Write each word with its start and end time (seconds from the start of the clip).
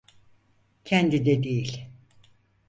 Kendinde 0.85 1.43
değil. 1.43 1.87